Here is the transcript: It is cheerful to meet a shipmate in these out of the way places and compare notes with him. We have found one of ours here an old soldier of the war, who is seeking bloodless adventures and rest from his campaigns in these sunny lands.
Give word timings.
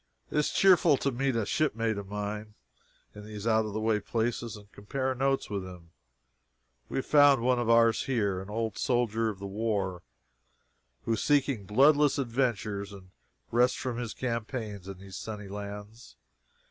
It 0.31 0.37
is 0.39 0.49
cheerful 0.49 0.97
to 0.97 1.11
meet 1.11 1.35
a 1.35 1.45
shipmate 1.45 1.95
in 1.99 2.53
these 3.13 3.45
out 3.45 3.67
of 3.67 3.73
the 3.73 3.79
way 3.79 3.99
places 3.99 4.55
and 4.57 4.71
compare 4.71 5.13
notes 5.13 5.47
with 5.47 5.63
him. 5.63 5.91
We 6.89 6.97
have 6.97 7.05
found 7.05 7.43
one 7.43 7.59
of 7.59 7.69
ours 7.69 8.05
here 8.05 8.41
an 8.41 8.49
old 8.49 8.79
soldier 8.79 9.29
of 9.29 9.37
the 9.37 9.45
war, 9.45 10.01
who 11.05 11.13
is 11.13 11.21
seeking 11.21 11.65
bloodless 11.67 12.17
adventures 12.17 12.91
and 12.91 13.11
rest 13.51 13.77
from 13.77 13.97
his 13.99 14.15
campaigns 14.15 14.87
in 14.87 14.97
these 14.97 15.17
sunny 15.17 15.47
lands. 15.47 16.15